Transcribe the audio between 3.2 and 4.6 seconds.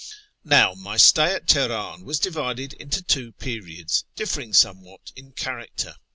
periods, differing